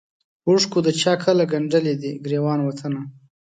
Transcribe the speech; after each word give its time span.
اوښکو 0.47 0.79
د 0.85 0.87
چا 1.01 1.13
کله 1.23 1.43
ګنډلی 1.51 1.93
دی 2.01 2.11
ګرېوان 2.25 2.59
وطنه 2.63 3.01